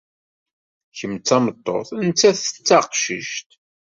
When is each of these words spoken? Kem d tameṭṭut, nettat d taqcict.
Kem 0.97 1.13
d 1.15 1.21
tameṭṭut, 1.27 1.89
nettat 2.07 2.41
d 2.55 2.57
taqcict. 2.67 3.49